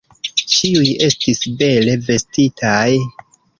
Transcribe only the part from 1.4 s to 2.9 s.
bele vestitaj.